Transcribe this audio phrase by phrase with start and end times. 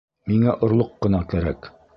[0.31, 1.73] Миңә орлоҡ ҡына кәрәк.